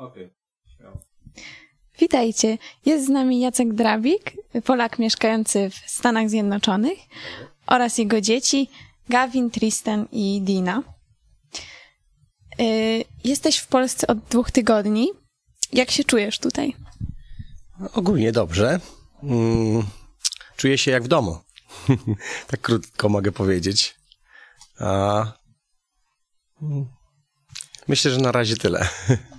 [0.00, 0.34] Okej,
[0.78, 0.92] okay.
[1.98, 2.58] Witajcie.
[2.86, 4.32] Jest z nami Jacek Drabik,
[4.64, 6.98] Polak mieszkający w Stanach Zjednoczonych
[7.66, 8.70] oraz jego dzieci
[9.08, 10.82] Gavin, Tristan i Dina.
[12.60, 15.10] Y, jesteś w Polsce od dwóch tygodni.
[15.72, 16.76] Jak się czujesz tutaj?
[17.92, 18.80] Ogólnie dobrze.
[19.22, 19.86] Mm,
[20.56, 21.38] czuję się jak w domu.
[22.50, 23.94] tak krótko mogę powiedzieć.
[24.80, 25.26] Mm,
[27.88, 28.88] myślę, że na razie tyle.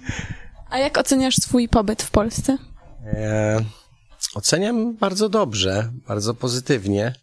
[0.71, 2.57] A jak oceniasz swój pobyt w Polsce?
[3.05, 3.65] E,
[4.33, 7.13] oceniam bardzo dobrze, bardzo pozytywnie.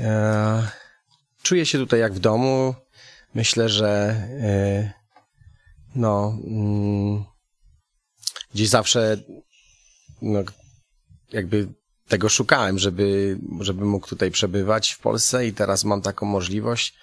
[0.00, 0.68] E,
[1.42, 2.74] czuję się tutaj jak w domu.
[3.34, 3.88] Myślę, że
[4.42, 4.92] e,
[5.94, 7.24] no, mm,
[8.54, 9.16] gdzieś zawsze
[10.22, 10.38] no,
[11.32, 11.68] jakby
[12.08, 16.94] tego szukałem, żeby, żeby mógł tutaj przebywać w Polsce i teraz mam taką możliwość.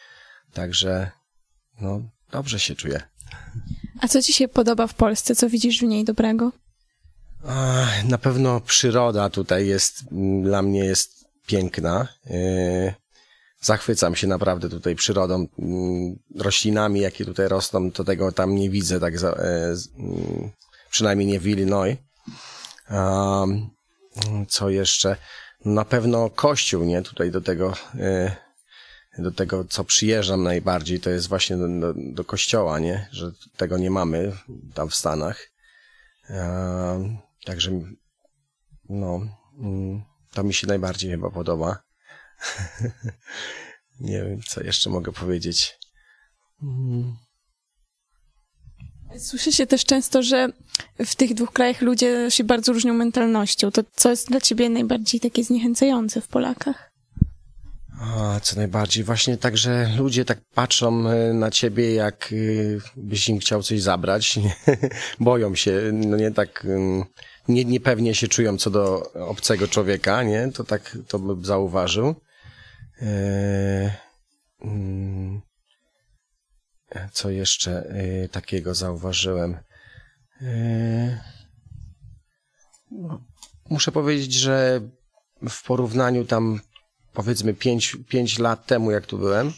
[0.53, 1.11] Także
[1.81, 3.01] no, dobrze się czuję.
[4.03, 5.35] A co ci się podoba w Polsce?
[5.35, 6.51] Co widzisz w niej dobrego?
[8.05, 10.03] Na pewno przyroda tutaj jest,
[10.43, 12.07] dla mnie jest piękna.
[12.29, 12.93] E,
[13.61, 18.99] zachwycam się naprawdę tutaj przyrodą, mm, roślinami, jakie tutaj rosną, to tego tam nie widzę,
[18.99, 20.51] tak za, e, mm,
[20.89, 21.97] przynajmniej nie w Illinois.
[24.49, 25.15] Co jeszcze?
[25.65, 27.01] Na pewno kościół, nie?
[27.01, 28.35] Tutaj do tego, e,
[29.17, 33.07] do tego, co przyjeżdżam najbardziej, to jest właśnie do, do, do kościoła, nie?
[33.11, 34.37] Że tego nie mamy
[34.73, 35.49] tam w Stanach.
[37.45, 37.71] Także,
[38.89, 39.21] no,
[39.59, 41.83] mm, to mi się najbardziej chyba podoba.
[43.99, 45.79] Nie wiem, co jeszcze mogę powiedzieć.
[46.63, 47.15] Mm.
[49.19, 50.47] Słyszy się też często, że
[51.05, 53.71] w tych dwóch krajach ludzie się bardzo różnią mentalnością.
[53.71, 56.92] To co jest dla ciebie najbardziej takie zniechęcające w Polakach?
[58.03, 59.03] A, co najbardziej?
[59.03, 62.35] Właśnie tak, że ludzie tak patrzą e, na ciebie, jak e,
[62.97, 64.39] byś im chciał coś zabrać.
[65.19, 66.67] Boją się, no nie tak,
[67.47, 70.51] nie, niepewnie się czują co do obcego człowieka, nie?
[70.51, 72.15] To tak, to bym zauważył.
[73.01, 73.91] Eee,
[74.61, 75.41] mm,
[77.11, 77.93] co jeszcze
[78.31, 79.57] takiego zauważyłem?
[82.91, 83.23] No,
[83.69, 84.81] muszę powiedzieć, że
[85.49, 86.59] w porównaniu tam
[87.13, 89.53] powiedzmy pięć, pięć lat temu, jak tu byłem,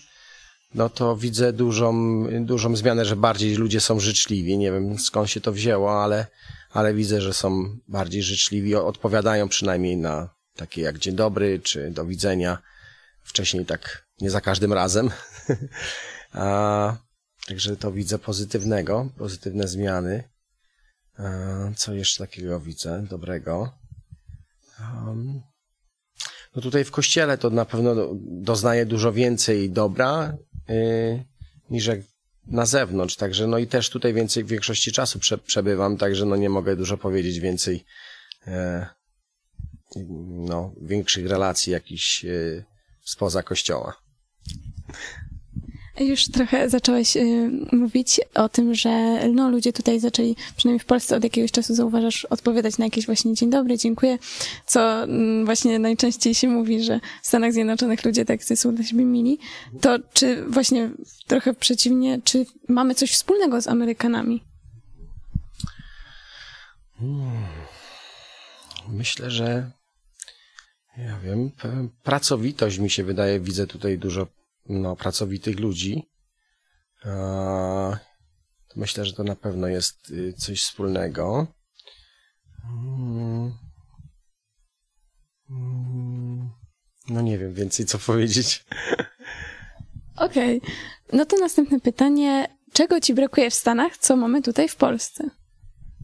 [0.76, 1.94] no to widzę dużą,
[2.42, 4.58] dużą zmianę, że bardziej ludzie są życzliwi.
[4.58, 6.28] Nie wiem skąd się to wzięło, ale,
[6.72, 12.06] ale widzę, że są bardziej życzliwi, odpowiadają przynajmniej na takie jak dzień dobry, czy do
[12.06, 12.58] widzenia.
[13.24, 15.10] Wcześniej tak nie za każdym razem.
[16.34, 16.98] A,
[17.48, 20.24] także to widzę pozytywnego, pozytywne zmiany.
[21.18, 21.24] A,
[21.76, 23.74] co jeszcze takiego widzę dobrego?
[24.80, 25.42] Um,
[26.56, 30.38] no tutaj w kościele to na pewno doznaję dużo więcej dobra
[30.70, 31.24] yy,
[31.70, 32.00] niż jak
[32.48, 36.36] na zewnątrz, także no i też tutaj więcej, w większości czasu prze, przebywam, także no
[36.36, 37.86] nie mogę dużo powiedzieć więcej,
[38.48, 38.54] yy,
[40.30, 42.64] no, większych relacji jakichś yy,
[43.04, 44.05] spoza kościoła.
[46.00, 51.18] Już trochę zacząłeś y, mówić o tym, że no, ludzie tutaj zaczęli, przynajmniej w Polsce
[51.18, 54.18] od jakiegoś czasu zauważasz, odpowiadać na jakieś właśnie dzień dobry, dziękuję,
[54.66, 59.06] co mm, właśnie najczęściej się mówi, że w Stanach Zjednoczonych ludzie tak są dla siebie
[59.06, 59.40] mili.
[59.82, 60.90] To czy właśnie
[61.28, 64.44] trochę przeciwnie, czy mamy coś wspólnego z Amerykanami?
[67.00, 67.32] Hmm.
[68.90, 69.72] Myślę, że
[70.98, 71.52] ja wiem,
[72.04, 74.28] pracowitość mi się wydaje, widzę tutaj dużo
[74.66, 76.10] no, pracowitych ludzi.
[78.76, 81.48] Myślę, że to na pewno jest y, coś wspólnego.
[82.70, 83.54] Mm.
[85.50, 86.50] Mm.
[87.08, 88.66] No nie wiem więcej co powiedzieć.
[90.16, 90.58] Okej.
[90.58, 90.72] Okay.
[91.14, 92.56] No to następne pytanie.
[92.74, 95.30] Czego ci brakuje w Stanach, co mamy tutaj w Polsce?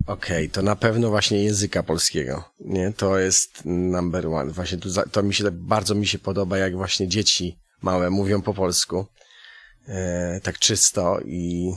[0.07, 2.93] Okej, okay, to na pewno właśnie języka polskiego, nie?
[2.93, 4.51] To jest number one.
[4.51, 8.53] Właśnie tu, to mi się, bardzo mi się podoba, jak właśnie dzieci małe mówią po
[8.53, 9.05] polsku,
[9.87, 11.73] e, tak czysto i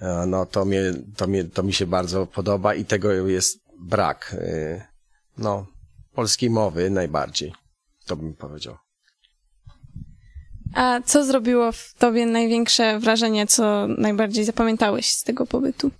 [0.00, 0.80] e, no to mnie,
[1.16, 4.36] to mnie, to mi się bardzo podoba i tego jest brak.
[4.38, 4.86] E,
[5.38, 5.66] no,
[6.14, 7.54] polskiej mowy najbardziej,
[8.06, 8.76] to bym powiedział.
[10.74, 15.90] A co zrobiło w tobie największe wrażenie, co najbardziej zapamiętałeś z tego pobytu?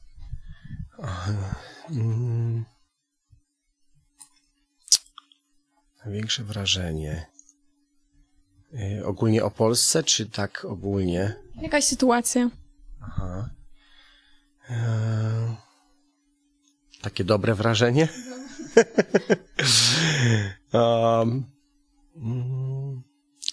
[1.90, 2.64] Mm.
[6.04, 7.33] Największe wrażenie.
[8.74, 11.34] Y, ogólnie o Polsce, czy tak ogólnie?
[11.62, 12.50] Jakaś sytuacja.
[13.00, 13.50] Aha.
[14.70, 15.56] E...
[17.02, 18.08] Takie dobre wrażenie?
[20.72, 21.44] um,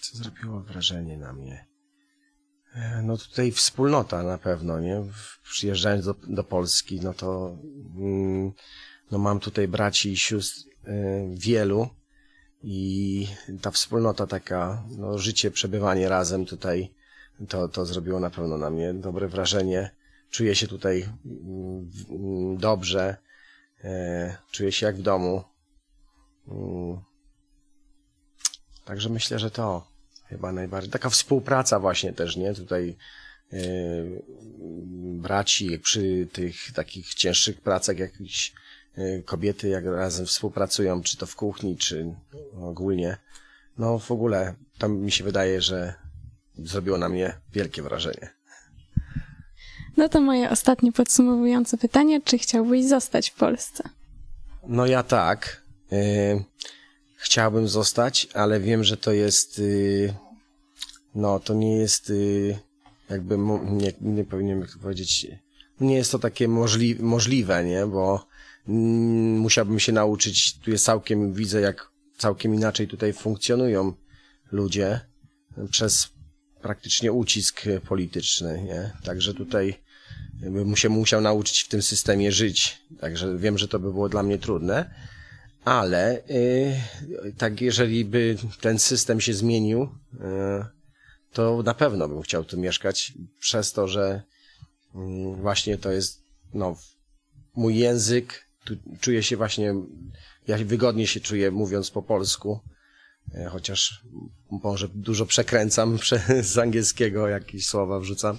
[0.01, 1.67] co zrobiło wrażenie na mnie?
[2.73, 5.03] E, no tutaj wspólnota na pewno, nie?
[5.43, 7.57] Przyjeżdżając do, do Polski, no to
[7.97, 8.51] mm,
[9.11, 11.89] no mam tutaj braci i sióstr y, wielu
[12.63, 13.27] i
[13.61, 16.93] ta wspólnota taka, no życie, przebywanie razem tutaj,
[17.49, 19.91] to, to zrobiło na pewno na mnie dobre wrażenie.
[20.29, 23.17] Czuję się tutaj mm, dobrze,
[23.83, 25.43] e, czuję się jak w domu.
[26.47, 27.01] Mm.
[28.85, 29.87] Także myślę, że to
[30.27, 30.91] chyba najbardziej.
[30.91, 32.53] Taka współpraca właśnie też, nie?
[32.53, 32.97] Tutaj
[33.51, 34.23] yy,
[35.21, 38.53] braci przy tych takich cięższych pracach jakichś
[39.25, 42.15] kobiety jak razem współpracują, czy to w kuchni, czy
[42.61, 43.17] ogólnie.
[43.77, 45.93] No w ogóle tam mi się wydaje, że
[46.57, 48.29] zrobiło na mnie wielkie wrażenie.
[49.97, 53.89] No to moje ostatnie podsumowujące pytanie, czy chciałbyś zostać w Polsce?
[54.67, 55.63] No ja tak.
[55.91, 56.43] Yy,
[57.15, 60.13] chciałbym zostać, ale wiem, że to jest, yy,
[61.15, 62.13] no to nie jest,
[63.09, 65.27] jakby, nie, nie powinienem to powiedzieć,
[65.79, 68.25] nie jest to takie możli możliwe, nie, bo
[68.67, 73.93] musiałbym się nauczyć, tu jest całkiem, widzę jak całkiem inaczej tutaj funkcjonują
[74.51, 74.99] ludzie
[75.71, 76.09] przez
[76.61, 79.75] praktycznie ucisk polityczny, nie, także tutaj
[80.41, 84.23] bym się musiał nauczyć w tym systemie żyć, także wiem, że to by było dla
[84.23, 84.93] mnie trudne,
[85.65, 90.65] ale yy, tak jeżeli by ten system się zmienił, yy,
[91.33, 94.21] to na pewno bym chciał tu mieszkać, przez to, że
[94.95, 96.23] yy, właśnie to jest
[96.53, 96.77] no,
[97.55, 98.50] mój język,
[98.99, 99.73] czuję się właśnie,
[100.47, 102.59] ja wygodnie się czuję mówiąc po polsku,
[103.35, 104.03] y, chociaż
[104.51, 105.97] może dużo przekręcam
[106.41, 108.37] z angielskiego, jakieś słowa wrzucam,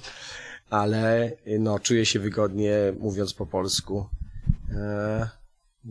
[0.71, 4.07] ale y, no, czuję się wygodnie mówiąc po polsku.
[4.69, 5.29] Yy,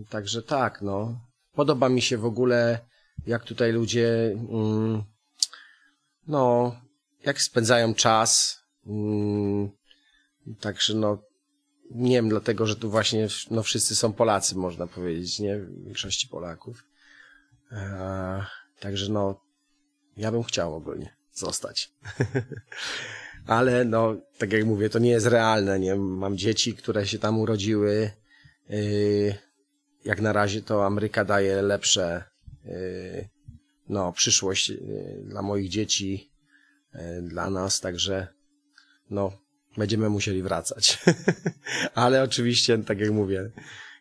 [0.09, 1.19] Także tak, no.
[1.53, 2.79] Podoba mi się w ogóle,
[3.25, 5.03] jak tutaj ludzie, mm,
[6.27, 6.75] no,
[7.25, 8.59] jak spędzają czas.
[8.85, 9.69] Mm,
[10.59, 11.17] także no,
[11.95, 15.59] nie wiem, dlatego, że tu właśnie, no wszyscy są Polacy, można powiedzieć, nie?
[15.59, 16.85] W większości Polaków.
[17.71, 18.45] E,
[18.79, 19.41] także no,
[20.17, 21.93] ja bym chciał ogólnie zostać.
[23.47, 25.95] Ale no, tak jak mówię, to nie jest realne, nie?
[25.95, 28.11] Mam dzieci, które się tam urodziły.
[28.69, 29.35] Yy,
[30.05, 32.23] jak na razie to Ameryka daje lepsze,
[32.65, 33.29] y,
[33.89, 34.71] no, przyszłość
[35.23, 36.31] dla moich dzieci,
[37.21, 38.27] dla nas, także,
[39.09, 39.31] no,
[39.77, 40.97] będziemy musieli wracać.
[41.95, 43.51] Ale oczywiście, tak jak mówię,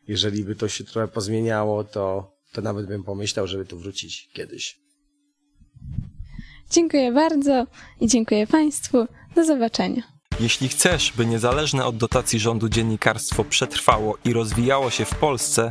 [0.09, 4.81] jeżeli by to się trochę pozmieniało, to, to nawet bym pomyślał, żeby tu wrócić kiedyś.
[6.71, 7.67] Dziękuję bardzo
[8.01, 9.07] i dziękuję Państwu.
[9.35, 10.03] Do zobaczenia.
[10.41, 15.71] Jeśli chcesz, by niezależne od dotacji rządu dziennikarstwo przetrwało i rozwijało się w Polsce,